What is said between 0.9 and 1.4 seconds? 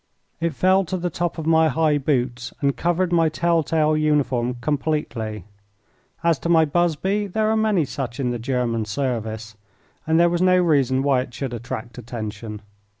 the top